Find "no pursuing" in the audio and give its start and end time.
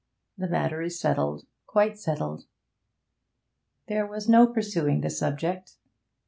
4.27-5.01